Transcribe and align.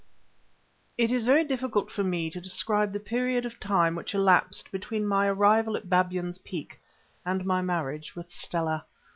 It 0.97 1.11
is 1.11 1.27
very 1.27 1.43
difficult 1.43 1.91
for 1.91 2.03
me 2.03 2.31
to 2.31 2.41
describe 2.41 2.91
the 2.91 2.99
period 2.99 3.45
of 3.45 3.59
time 3.59 3.93
which 3.93 4.15
elapsed 4.15 4.71
between 4.71 5.05
my 5.05 5.27
arrival 5.27 5.77
at 5.77 5.91
Babyan's 5.91 6.39
Peak 6.39 6.79
and 7.23 7.45
my 7.45 7.61
marriage 7.61 8.15
with 8.15 8.31
Stella. 8.31 8.85